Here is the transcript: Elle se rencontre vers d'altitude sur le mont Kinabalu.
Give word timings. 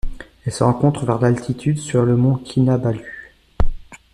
Elle 0.47 0.51
se 0.51 0.63
rencontre 0.63 1.05
vers 1.05 1.19
d'altitude 1.19 1.77
sur 1.77 2.05
le 2.05 2.17
mont 2.17 2.35
Kinabalu. 2.37 3.31